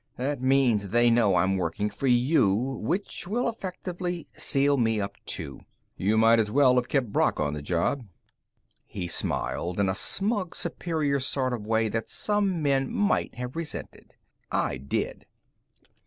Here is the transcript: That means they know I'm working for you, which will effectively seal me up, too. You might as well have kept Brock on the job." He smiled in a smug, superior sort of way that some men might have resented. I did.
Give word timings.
That 0.17 0.41
means 0.41 0.87
they 0.87 1.11
know 1.11 1.35
I'm 1.35 1.57
working 1.57 1.91
for 1.91 2.07
you, 2.07 2.55
which 2.55 3.27
will 3.27 3.47
effectively 3.47 4.27
seal 4.33 4.75
me 4.75 4.99
up, 4.99 5.15
too. 5.27 5.59
You 5.95 6.17
might 6.17 6.39
as 6.39 6.49
well 6.49 6.73
have 6.73 6.87
kept 6.87 7.11
Brock 7.11 7.39
on 7.39 7.53
the 7.53 7.61
job." 7.61 8.07
He 8.87 9.07
smiled 9.07 9.79
in 9.79 9.87
a 9.89 9.93
smug, 9.93 10.55
superior 10.55 11.19
sort 11.19 11.53
of 11.53 11.67
way 11.67 11.87
that 11.87 12.09
some 12.09 12.63
men 12.63 12.91
might 12.91 13.35
have 13.35 13.55
resented. 13.55 14.15
I 14.51 14.77
did. 14.77 15.27